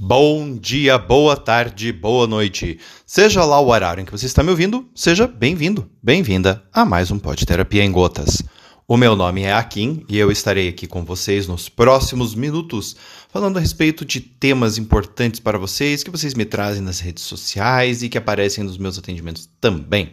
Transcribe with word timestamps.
Bom 0.00 0.56
dia, 0.56 0.96
boa 0.96 1.36
tarde, 1.36 1.92
boa 1.92 2.24
noite. 2.24 2.78
Seja 3.04 3.44
lá 3.44 3.58
o 3.58 3.66
horário 3.66 4.00
em 4.00 4.04
que 4.04 4.12
você 4.12 4.26
está 4.26 4.44
me 4.44 4.50
ouvindo, 4.50 4.88
seja 4.94 5.26
bem-vindo, 5.26 5.90
bem-vinda 6.00 6.62
a 6.72 6.84
mais 6.84 7.10
um 7.10 7.18
Pod 7.18 7.44
Terapia 7.44 7.82
em 7.82 7.90
Gotas. 7.90 8.40
O 8.86 8.96
meu 8.96 9.16
nome 9.16 9.42
é 9.42 9.52
Akin 9.52 10.04
e 10.08 10.16
eu 10.16 10.30
estarei 10.30 10.68
aqui 10.68 10.86
com 10.86 11.04
vocês 11.04 11.48
nos 11.48 11.68
próximos 11.68 12.36
minutos, 12.36 12.94
falando 13.28 13.56
a 13.56 13.60
respeito 13.60 14.04
de 14.04 14.20
temas 14.20 14.78
importantes 14.78 15.40
para 15.40 15.58
vocês 15.58 16.04
que 16.04 16.12
vocês 16.12 16.32
me 16.32 16.44
trazem 16.44 16.80
nas 16.80 17.00
redes 17.00 17.24
sociais 17.24 18.00
e 18.00 18.08
que 18.08 18.18
aparecem 18.18 18.62
nos 18.62 18.78
meus 18.78 18.98
atendimentos 18.98 19.50
também. 19.60 20.12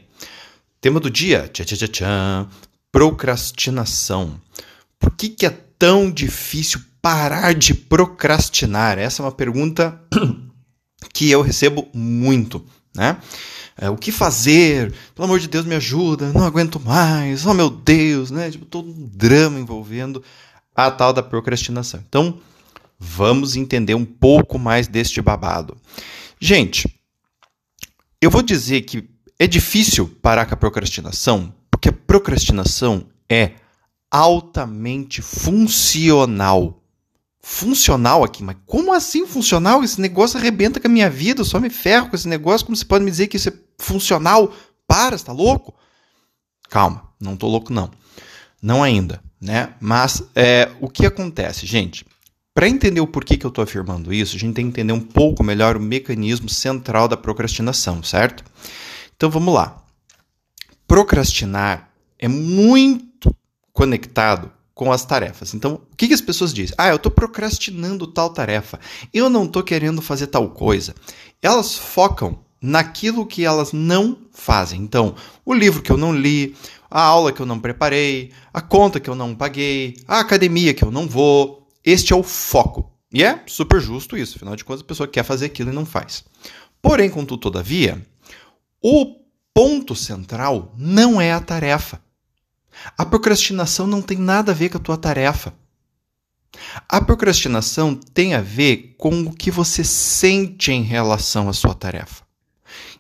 Tema 0.82 1.00
do 1.00 1.12
dia: 1.12 1.48
tchá, 1.54 1.64
tchá, 1.64 1.88
tchá, 1.88 2.48
procrastinação. 2.92 4.42
Por 4.98 5.12
que, 5.12 5.30
que 5.30 5.46
é 5.46 5.56
tão 5.78 6.10
difícil 6.10 6.82
parar 7.06 7.54
de 7.54 7.76
procrastinar? 7.76 8.98
Essa 8.98 9.22
é 9.22 9.26
uma 9.26 9.32
pergunta 9.32 10.02
que 11.14 11.30
eu 11.30 11.44
recebo 11.44 11.88
muito, 11.94 12.66
né? 12.96 13.18
É, 13.78 13.92
o 13.92 13.96
que 13.96 14.12
fazer? 14.12 14.92
Pelo 15.14 15.26
amor 15.26 15.40
de 15.40 15.48
Deus, 15.48 15.68
me 15.68 15.76
ajuda, 15.76 16.32
não 16.34 16.44
aguento 16.44 16.80
mais, 16.80 17.46
oh 17.46 17.54
meu 17.54 17.70
Deus, 17.70 18.32
né? 18.32 18.50
Tipo, 18.50 18.66
todo 18.66 18.90
um 18.90 19.08
drama 19.14 19.60
envolvendo 19.60 20.24
a 20.76 20.90
tal 20.90 21.14
da 21.14 21.22
procrastinação. 21.22 22.04
Então, 22.10 22.40
vamos 22.98 23.56
entender 23.56 23.94
um 23.94 24.06
pouco 24.06 24.58
mais 24.58 24.88
deste 24.88 25.22
babado. 25.22 25.78
Gente, 26.42 26.92
eu 28.20 28.32
vou 28.32 28.42
dizer 28.42 28.82
que 28.82 29.08
é 29.38 29.46
difícil 29.46 30.08
parar 30.24 30.48
com 30.48 30.56
a 30.56 30.58
procrastinação, 30.58 31.54
porque 31.70 31.90
a 31.90 31.94
procrastinação 31.94 33.06
é 33.30 33.52
altamente 34.10 35.22
funcional 35.22 36.82
funcional 37.48 38.24
aqui. 38.24 38.44
Mas 38.44 38.58
como 38.66 38.92
assim 38.92 39.28
funcional? 39.28 39.84
Esse 39.84 40.02
negócio 40.02 40.40
arrebenta 40.40 40.80
com 40.80 40.88
a 40.88 40.90
minha 40.90 41.08
vida, 41.12 41.42
eu 41.42 41.46
só 41.46 41.60
me 41.60 41.70
ferro 41.70 42.10
com 42.10 42.16
esse 42.16 42.28
negócio. 42.28 42.66
Como 42.66 42.76
você 42.76 42.84
pode 42.84 43.06
me 43.06 43.12
dizer 43.12 43.28
que 43.28 43.38
isso 43.38 43.50
é 43.50 43.54
funcional? 43.78 44.52
Para, 44.88 45.16
está 45.16 45.32
louco? 45.32 45.76
Calma, 46.68 47.08
não 47.22 47.38
tô 47.38 47.48
louco 47.48 47.72
não. 47.72 47.92
Não 48.60 48.82
ainda, 48.82 49.22
né? 49.40 49.76
Mas 49.80 50.24
é, 50.36 50.72
o 50.82 50.90
que 50.90 51.06
acontece, 51.06 51.68
gente? 51.68 52.04
Para 52.52 52.68
entender 52.68 53.00
o 53.00 53.08
porquê 53.08 53.38
que 53.38 53.46
eu 53.46 53.50
estou 53.50 53.64
afirmando 53.64 54.12
isso, 54.12 54.36
a 54.36 54.40
gente 54.40 54.56
tem 54.56 54.66
que 54.66 54.70
entender 54.70 54.94
um 54.94 55.00
pouco 55.00 55.44
melhor 55.44 55.78
o 55.78 55.80
mecanismo 55.80 56.50
central 56.50 57.08
da 57.08 57.16
procrastinação, 57.16 58.02
certo? 58.02 58.44
Então 59.16 59.30
vamos 59.30 59.54
lá. 59.54 59.84
Procrastinar 60.88 61.92
é 62.18 62.28
muito 62.28 63.36
conectado 63.72 64.52
com 64.76 64.92
as 64.92 65.06
tarefas. 65.06 65.54
Então, 65.54 65.82
o 65.92 65.96
que, 65.96 66.10
que 66.10 66.14
as 66.14 66.22
pessoas 66.22 66.54
dizem? 66.54 66.76
Ah, 66.78 66.90
eu 66.90 66.98
estou 66.98 67.12
procrastinando 67.12 68.06
tal 68.06 68.30
tarefa. 68.30 68.78
Eu 69.14 69.30
não 69.30 69.46
estou 69.46 69.64
querendo 69.64 70.02
fazer 70.02 70.28
tal 70.28 70.50
coisa. 70.50 70.94
Elas 71.42 71.76
focam 71.76 72.40
naquilo 72.62 73.26
que 73.26 73.46
elas 73.46 73.72
não 73.72 74.18
fazem. 74.34 74.82
Então, 74.82 75.16
o 75.46 75.54
livro 75.54 75.82
que 75.82 75.92
eu 75.92 75.98
não 75.98 76.14
li, 76.14 76.56
a 76.92 77.02
aula 77.02 77.32
que 77.32 77.40
eu 77.42 77.46
não 77.46 77.58
preparei, 77.58 78.32
a 78.54 78.62
conta 78.62 79.00
que 79.00 79.10
eu 79.10 79.16
não 79.16 79.34
paguei, 79.34 79.96
a 80.06 80.20
academia 80.20 80.74
que 80.74 80.84
eu 80.84 80.92
não 80.92 81.08
vou. 81.08 81.66
Este 81.84 82.12
é 82.12 82.16
o 82.16 82.24
foco. 82.24 82.92
E 83.14 83.24
é 83.24 83.44
super 83.48 83.80
justo 83.80 84.18
isso. 84.18 84.36
Afinal 84.36 84.58
de 84.58 84.66
contas, 84.66 84.82
a 84.82 84.88
pessoa 84.88 85.08
quer 85.08 85.24
fazer 85.24 85.46
aquilo 85.46 85.72
e 85.72 85.74
não 85.74 85.86
faz. 85.86 86.26
Porém, 86.82 87.10
contudo, 87.10 87.40
todavia, 87.40 88.06
o 88.82 89.16
ponto 89.54 89.96
central 89.96 90.74
não 90.78 91.22
é 91.22 91.32
a 91.32 91.40
tarefa. 91.40 92.04
A 92.98 93.06
procrastinação 93.06 93.88
não 93.88 94.02
tem 94.02 94.18
nada 94.18 94.52
a 94.52 94.56
ver 94.56 94.70
com 94.70 94.78
a 94.78 94.82
tua 94.82 94.98
tarefa. 94.98 95.54
A 96.88 97.02
procrastinação 97.02 97.96
tem 97.96 98.34
a 98.34 98.42
ver 98.42 98.96
com 98.98 99.22
o 99.24 99.34
que 99.34 99.52
você 99.52 99.84
sente 99.84 100.72
em 100.72 100.84
relação 100.84 101.50
à 101.50 101.54
sua 101.54 101.74
tarefa. 101.74 102.24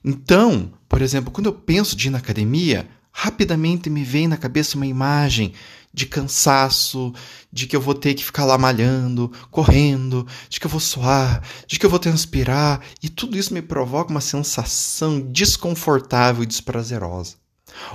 Então, 0.03 0.71
por 0.87 1.01
exemplo, 1.01 1.31
quando 1.31 1.47
eu 1.47 1.53
penso 1.53 1.95
de 1.95 2.07
ir 2.07 2.11
na 2.11 2.17
academia, 2.17 2.87
rapidamente 3.11 3.89
me 3.89 4.03
vem 4.03 4.27
na 4.27 4.37
cabeça 4.37 4.75
uma 4.75 4.85
imagem 4.85 5.53
de 5.93 6.05
cansaço, 6.05 7.13
de 7.51 7.65
que 7.65 7.75
eu 7.75 7.79
vou 7.79 7.95
ter 7.95 8.13
que 8.13 8.25
ficar 8.25 8.43
lá 8.43 8.57
malhando, 8.57 9.31
correndo, 9.49 10.27
de 10.49 10.59
que 10.59 10.65
eu 10.65 10.69
vou 10.69 10.81
suar, 10.81 11.41
de 11.65 11.79
que 11.79 11.85
eu 11.85 11.89
vou 11.89 11.97
transpirar, 11.97 12.81
e 13.01 13.07
tudo 13.07 13.37
isso 13.37 13.53
me 13.53 13.61
provoca 13.61 14.11
uma 14.11 14.19
sensação 14.19 15.21
desconfortável 15.21 16.43
e 16.43 16.45
desprazerosa. 16.45 17.37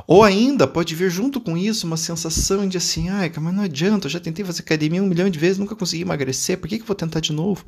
Ou 0.07 0.23
ainda 0.23 0.67
pode 0.67 0.95
vir 0.95 1.11
junto 1.11 1.41
com 1.41 1.57
isso 1.57 1.87
uma 1.87 1.97
sensação 1.97 2.69
de 2.69 2.77
assim, 2.77 3.09
ai, 3.09 3.33
mas 3.41 3.55
não 3.55 3.63
adianta, 3.63 4.07
eu 4.07 4.11
já 4.11 4.21
tentei 4.21 4.45
fazer 4.45 4.61
academia 4.61 5.03
um 5.03 5.07
milhão 5.07 5.31
de 5.31 5.39
vezes, 5.39 5.59
nunca 5.59 5.77
consegui 5.77 6.03
emagrecer, 6.03 6.59
por 6.59 6.69
que, 6.69 6.77
que 6.77 6.83
eu 6.83 6.87
vou 6.87 6.97
tentar 6.97 7.21
de 7.21 7.33
novo? 7.33 7.65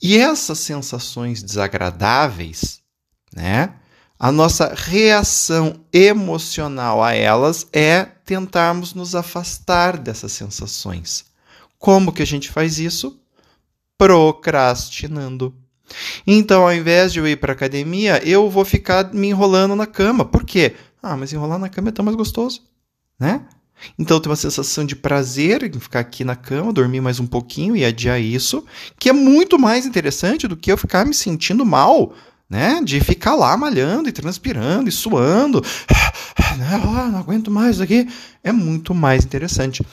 E 0.00 0.16
essas 0.16 0.58
sensações 0.58 1.42
desagradáveis, 1.42 2.80
né? 3.34 3.74
A 4.18 4.32
nossa 4.32 4.74
reação 4.74 5.80
emocional 5.92 7.02
a 7.02 7.14
elas 7.14 7.66
é 7.72 8.04
tentarmos 8.24 8.92
nos 8.92 9.14
afastar 9.14 9.96
dessas 9.96 10.32
sensações. 10.32 11.26
Como 11.78 12.12
que 12.12 12.22
a 12.22 12.26
gente 12.26 12.50
faz 12.50 12.80
isso? 12.80 13.20
Procrastinando. 13.96 15.54
Então, 16.26 16.62
ao 16.62 16.74
invés 16.74 17.12
de 17.12 17.20
eu 17.20 17.26
ir 17.26 17.36
para 17.36 17.52
academia, 17.52 18.20
eu 18.24 18.50
vou 18.50 18.64
ficar 18.64 19.12
me 19.14 19.28
enrolando 19.28 19.74
na 19.76 19.86
cama. 19.86 20.24
Por 20.24 20.44
quê? 20.44 20.74
Ah, 21.02 21.16
mas 21.16 21.32
enrolar 21.32 21.58
na 21.58 21.68
cama 21.68 21.88
é 21.88 21.92
tão 21.92 22.04
mais 22.04 22.16
gostoso, 22.16 22.62
né? 23.18 23.46
Então 23.98 24.18
tem 24.20 24.28
uma 24.28 24.36
sensação 24.36 24.84
de 24.84 24.96
prazer 24.96 25.62
em 25.62 25.78
ficar 25.78 26.00
aqui 26.00 26.24
na 26.24 26.34
cama, 26.34 26.72
dormir 26.72 27.00
mais 27.00 27.20
um 27.20 27.26
pouquinho 27.26 27.76
e 27.76 27.84
adiar 27.84 28.20
isso, 28.20 28.64
que 28.98 29.08
é 29.08 29.12
muito 29.12 29.58
mais 29.58 29.86
interessante 29.86 30.48
do 30.48 30.56
que 30.56 30.72
eu 30.72 30.76
ficar 30.76 31.06
me 31.06 31.14
sentindo 31.14 31.64
mal, 31.64 32.12
né? 32.50 32.80
De 32.82 33.00
ficar 33.00 33.34
lá 33.34 33.56
malhando 33.56 34.08
e 34.08 34.12
transpirando 34.12 34.88
e 34.88 34.92
suando, 34.92 35.62
né? 36.58 36.82
Oh, 36.84 37.10
não 37.10 37.20
aguento 37.20 37.50
mais 37.50 37.76
isso 37.76 37.82
aqui. 37.82 38.08
É 38.42 38.50
muito 38.50 38.94
mais 38.94 39.24
interessante. 39.24 39.84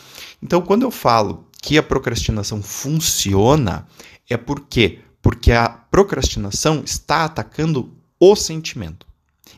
Então, 0.41 0.61
quando 0.61 0.83
eu 0.83 0.91
falo 0.91 1.47
que 1.61 1.77
a 1.77 1.83
procrastinação 1.83 2.61
funciona, 2.61 3.87
é 4.29 4.37
porque 4.37 4.99
porque 5.21 5.51
a 5.51 5.67
procrastinação 5.67 6.83
está 6.85 7.25
atacando 7.25 7.91
o 8.19 8.35
sentimento. 8.35 9.04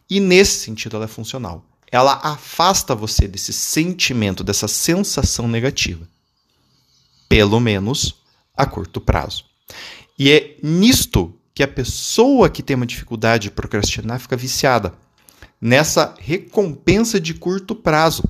E 0.09 0.19
nesse 0.19 0.59
sentido 0.59 0.95
ela 0.95 1.05
é 1.05 1.09
funcional. 1.09 1.65
Ela 1.91 2.19
afasta 2.23 2.93
você 2.93 3.27
desse 3.27 3.53
sentimento, 3.53 4.43
dessa 4.43 4.67
sensação 4.67 5.47
negativa. 5.47 6.07
Pelo 7.29 7.59
menos 7.59 8.15
a 8.55 8.65
curto 8.65 8.99
prazo. 8.99 9.45
E 10.17 10.31
é 10.31 10.57
nisto 10.63 11.33
que 11.53 11.63
a 11.63 11.67
pessoa 11.67 12.49
que 12.49 12.63
tem 12.63 12.75
uma 12.75 12.85
dificuldade 12.85 13.43
de 13.43 13.51
procrastinar 13.51 14.19
fica 14.19 14.35
viciada. 14.35 14.93
Nessa 15.59 16.13
recompensa 16.19 17.19
de 17.19 17.33
curto 17.33 17.75
prazo. 17.75 18.23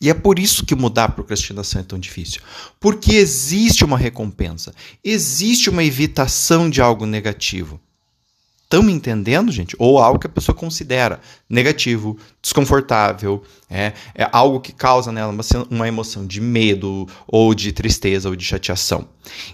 E 0.00 0.10
é 0.10 0.14
por 0.14 0.38
isso 0.38 0.66
que 0.66 0.74
mudar 0.74 1.04
a 1.04 1.08
procrastinação 1.08 1.80
é 1.80 1.84
tão 1.84 1.98
difícil. 1.98 2.42
Porque 2.78 3.14
existe 3.14 3.84
uma 3.84 3.96
recompensa, 3.96 4.74
existe 5.02 5.70
uma 5.70 5.82
evitação 5.82 6.68
de 6.68 6.82
algo 6.82 7.06
negativo. 7.06 7.80
Estão 8.66 8.90
entendendo, 8.90 9.52
gente? 9.52 9.76
Ou 9.78 10.00
algo 10.00 10.18
que 10.18 10.26
a 10.26 10.30
pessoa 10.30 10.54
considera 10.54 11.20
negativo, 11.48 12.18
desconfortável, 12.42 13.40
é, 13.70 13.92
é 14.12 14.28
algo 14.32 14.60
que 14.60 14.72
causa 14.72 15.12
nela 15.12 15.30
uma, 15.30 15.44
uma 15.70 15.86
emoção 15.86 16.26
de 16.26 16.40
medo, 16.40 17.06
ou 17.28 17.54
de 17.54 17.70
tristeza, 17.70 18.28
ou 18.28 18.34
de 18.34 18.44
chateação. 18.44 19.08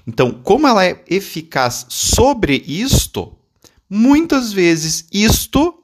Então, 0.06 0.32
como 0.32 0.66
ela 0.66 0.82
é 0.82 1.04
eficaz 1.06 1.84
sobre 1.90 2.64
isto, 2.66 3.36
muitas 3.88 4.50
vezes 4.50 5.06
isto 5.12 5.74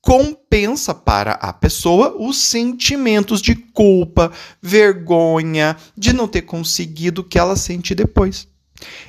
compensa 0.00 0.94
para 0.94 1.32
a 1.32 1.52
pessoa 1.52 2.16
os 2.18 2.38
sentimentos 2.38 3.42
de 3.42 3.54
culpa, 3.54 4.32
vergonha, 4.62 5.76
de 5.94 6.14
não 6.14 6.26
ter 6.26 6.40
conseguido 6.40 7.20
o 7.20 7.24
que 7.24 7.38
ela 7.38 7.54
sente 7.54 7.94
depois. 7.94 8.48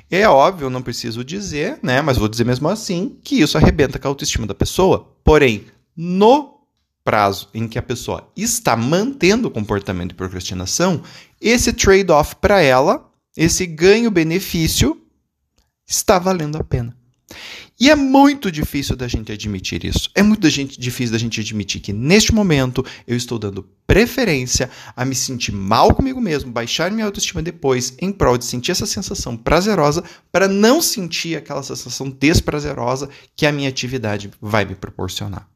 É 0.10 0.28
óbvio, 0.28 0.70
não 0.70 0.82
preciso 0.82 1.24
dizer, 1.24 1.80
né? 1.84 2.02
Mas 2.02 2.18
vou 2.18 2.28
dizer 2.28 2.46
mesmo 2.46 2.68
assim 2.68 3.18
que 3.24 3.42
isso 3.42 3.58
arrebenta 3.58 4.00
com 4.00 4.08
a 4.08 4.12
autoestima 4.12 4.48
da 4.48 4.56
pessoa. 4.56 5.16
Porém, 5.24 5.66
no 5.96 6.60
prazo 7.04 7.50
em 7.54 7.68
que 7.68 7.80
a 7.80 7.82
pessoa 7.82 8.32
está 8.36 8.76
mantendo 8.76 9.48
o 9.48 9.52
comportamento 9.52 10.10
de 10.10 10.16
procrastinação, 10.16 11.02
esse 11.42 11.74
trade-off 11.74 12.36
para 12.36 12.62
ela, 12.62 13.10
esse 13.36 13.66
ganho-benefício, 13.66 15.00
está 15.88 16.20
valendo 16.20 16.58
a 16.58 16.64
pena. 16.64 16.96
E 17.80 17.90
é 17.90 17.96
muito 17.96 18.52
difícil 18.52 18.96
da 18.96 19.08
gente 19.08 19.32
admitir 19.32 19.86
isso. 19.86 20.10
É 20.14 20.22
muito 20.22 20.50
difícil 20.50 21.14
da 21.14 21.18
gente 21.18 21.40
admitir 21.40 21.80
que 21.80 21.94
neste 21.94 22.34
momento 22.34 22.86
eu 23.08 23.16
estou 23.16 23.40
dando 23.40 23.64
preferência 23.88 24.70
a 24.96 25.06
me 25.06 25.16
sentir 25.16 25.54
mal 25.54 25.94
comigo 25.96 26.20
mesmo, 26.20 26.52
baixar 26.52 26.92
minha 26.92 27.06
autoestima 27.06 27.42
depois, 27.42 27.96
em 28.00 28.12
prol 28.12 28.38
de 28.38 28.46
sentir 28.46 28.72
essa 28.72 28.86
sensação 28.86 29.38
prazerosa, 29.38 30.04
para 30.32 30.48
não 30.48 30.82
sentir 30.82 31.38
aquela 31.38 31.64
sensação 31.64 32.10
desprazerosa 32.10 33.10
que 33.36 33.46
a 33.46 33.52
minha 33.52 33.70
atividade 33.70 34.30
vai 34.42 34.66
me 34.66 34.76
proporcionar. 34.76 35.48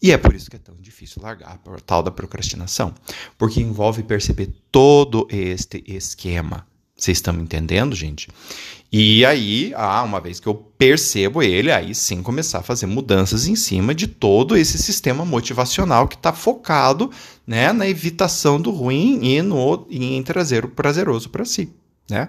E 0.00 0.12
é 0.12 0.18
por 0.18 0.34
isso 0.34 0.48
que 0.48 0.56
é 0.56 0.58
tão 0.58 0.76
difícil 0.76 1.22
largar 1.22 1.58
a 1.66 1.80
tal 1.80 2.02
da 2.02 2.10
procrastinação, 2.10 2.94
porque 3.36 3.60
envolve 3.60 4.02
perceber 4.02 4.54
todo 4.70 5.26
este 5.30 5.82
esquema 5.86 6.66
Vocês 7.06 7.18
estão 7.18 7.32
me 7.32 7.42
entendendo, 7.42 7.94
gente? 7.94 8.28
E 8.90 9.24
aí, 9.24 9.72
ah, 9.76 10.02
uma 10.02 10.20
vez 10.20 10.40
que 10.40 10.48
eu 10.48 10.54
percebo 10.54 11.40
ele, 11.40 11.70
aí 11.70 11.94
sim 11.94 12.20
começar 12.20 12.58
a 12.58 12.62
fazer 12.62 12.86
mudanças 12.86 13.46
em 13.46 13.54
cima 13.54 13.94
de 13.94 14.08
todo 14.08 14.56
esse 14.56 14.76
sistema 14.76 15.24
motivacional 15.24 16.08
que 16.08 16.16
está 16.16 16.32
focado 16.32 17.08
né, 17.46 17.72
na 17.72 17.86
evitação 17.86 18.60
do 18.60 18.72
ruim 18.72 19.20
e, 19.22 19.40
no, 19.40 19.86
em 19.88 20.20
trazer 20.24 20.64
o 20.64 20.68
prazeroso 20.68 21.30
para 21.30 21.44
si. 21.44 21.72
Né? 22.10 22.28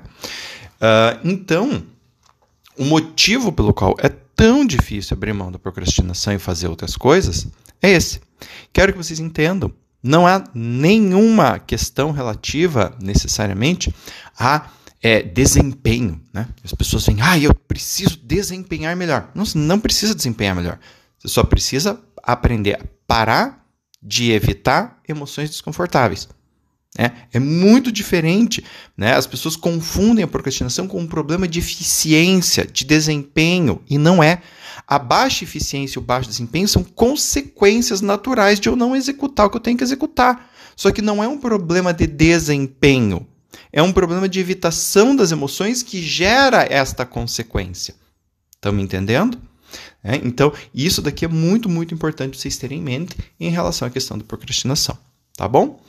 Uh, 0.75 1.27
então, 1.27 1.83
o 2.77 2.85
motivo 2.85 3.51
pelo 3.51 3.73
qual 3.73 3.95
é 3.97 4.09
tão 4.09 4.63
difícil 4.63 5.15
abrir 5.15 5.33
mão 5.33 5.51
da 5.51 5.57
procrastinação 5.57 6.33
e 6.33 6.39
fazer 6.39 6.67
outras 6.67 6.95
coisas 6.95 7.47
é 7.81 7.89
esse. 7.89 8.21
Quero 8.71 8.91
que 8.91 8.97
vocês 8.99 9.19
entendam. 9.19 9.73
Não 10.07 10.25
há 10.25 10.43
nenhuma 10.53 11.59
questão 11.59 12.11
relativa 12.11 12.95
necessariamente 13.01 13.93
a 14.39 14.69
é, 15.01 15.21
desempenho. 15.21 16.21
Né? 16.33 16.47
As 16.63 16.73
pessoas 16.73 17.05
vêm, 17.05 17.21
ah, 17.21 17.37
eu 17.37 17.53
preciso 17.53 18.17
desempenhar 18.23 18.95
melhor. 18.95 19.29
Não, 19.35 19.43
não 19.55 19.79
precisa 19.79 20.15
desempenhar 20.15 20.55
melhor. 20.55 20.79
Você 21.19 21.27
só 21.27 21.43
precisa 21.43 21.99
aprender 22.23 22.75
a 22.75 22.85
parar 23.05 23.65
de 24.01 24.31
evitar 24.31 25.01
emoções 25.07 25.49
desconfortáveis. 25.49 26.29
É, 26.97 27.11
é 27.33 27.39
muito 27.39 27.91
diferente. 27.91 28.63
Né? 28.97 29.13
As 29.13 29.27
pessoas 29.27 29.55
confundem 29.55 30.23
a 30.23 30.27
procrastinação 30.27 30.87
com 30.87 30.99
um 30.99 31.07
problema 31.07 31.47
de 31.47 31.59
eficiência, 31.59 32.65
de 32.65 32.83
desempenho, 32.83 33.81
e 33.87 33.99
não 33.99 34.23
é. 34.23 34.41
A 34.87 34.97
baixa 34.97 35.43
eficiência 35.43 35.99
e 35.99 36.01
o 36.01 36.05
baixo 36.05 36.29
desempenho 36.29 36.67
são 36.67 36.83
consequências 36.83 38.01
naturais 38.01 38.59
de 38.59 38.67
eu 38.67 38.75
não 38.75 38.95
executar 38.95 39.45
o 39.45 39.49
que 39.49 39.57
eu 39.57 39.61
tenho 39.61 39.77
que 39.77 39.83
executar. 39.83 40.51
Só 40.75 40.91
que 40.91 41.01
não 41.01 41.23
é 41.23 41.27
um 41.27 41.37
problema 41.37 41.93
de 41.93 42.07
desempenho. 42.07 43.27
É 43.71 43.81
um 43.81 43.91
problema 43.91 44.27
de 44.27 44.39
evitação 44.39 45.15
das 45.15 45.31
emoções 45.31 45.83
que 45.83 46.01
gera 46.01 46.65
esta 46.69 47.05
consequência. 47.05 47.95
Estão 48.55 48.71
me 48.71 48.81
entendendo? 48.81 49.39
É, 50.03 50.15
então, 50.15 50.53
isso 50.73 51.01
daqui 51.01 51.25
é 51.25 51.27
muito, 51.27 51.67
muito 51.67 51.93
importante 51.93 52.37
vocês 52.37 52.57
terem 52.57 52.79
em 52.79 52.83
mente 52.83 53.15
em 53.39 53.49
relação 53.49 53.87
à 53.87 53.91
questão 53.91 54.17
da 54.17 54.23
procrastinação. 54.23 54.97
Tá 55.35 55.47
bom? 55.47 55.79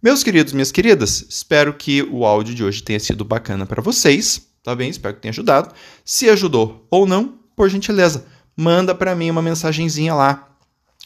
Meus 0.00 0.22
queridos, 0.22 0.52
minhas 0.52 0.70
queridas, 0.70 1.26
espero 1.28 1.74
que 1.74 2.04
o 2.04 2.24
áudio 2.24 2.54
de 2.54 2.62
hoje 2.62 2.80
tenha 2.80 3.00
sido 3.00 3.24
bacana 3.24 3.66
para 3.66 3.82
vocês, 3.82 4.48
tá 4.62 4.72
bem? 4.72 4.88
Espero 4.88 5.16
que 5.16 5.20
tenha 5.20 5.32
ajudado. 5.32 5.74
Se 6.04 6.30
ajudou 6.30 6.86
ou 6.88 7.04
não, 7.04 7.36
por 7.56 7.68
gentileza, 7.68 8.24
manda 8.56 8.94
para 8.94 9.16
mim 9.16 9.28
uma 9.28 9.42
mensagenzinha 9.42 10.14
lá. 10.14 10.46